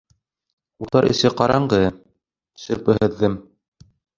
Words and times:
Утар 0.85 1.07
эсе 1.11 1.31
ҡараңғы, 1.43 1.81
шырпы 2.65 2.99
һыҙҙым. 3.01 3.41